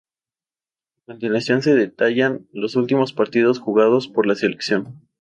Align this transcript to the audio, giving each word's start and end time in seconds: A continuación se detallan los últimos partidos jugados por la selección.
A 1.01 1.11
continuación 1.11 1.61
se 1.61 1.75
detallan 1.75 2.47
los 2.53 2.75
últimos 2.75 3.13
partidos 3.13 3.59
jugados 3.59 4.07
por 4.07 4.25
la 4.25 4.33
selección. 4.33 4.99